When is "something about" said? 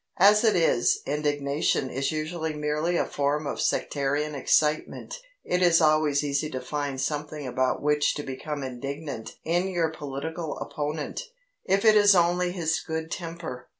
6.99-7.83